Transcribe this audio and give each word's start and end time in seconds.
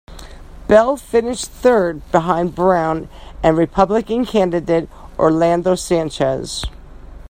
Bell 0.67 0.97
finished 0.97 1.45
third 1.45 2.01
behind 2.11 2.55
Brown 2.55 3.07
and 3.43 3.55
Republican 3.55 4.25
candidate 4.25 4.89
Orlando 5.19 5.75
Sanchez. 5.75 6.65